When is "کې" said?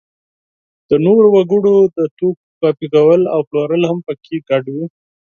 4.23-4.35